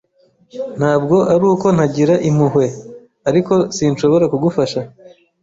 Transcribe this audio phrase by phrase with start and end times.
[0.79, 2.65] Ntabwo ari uko ntagira impuhwe,
[3.29, 4.79] ariko sinshobora kugufasha.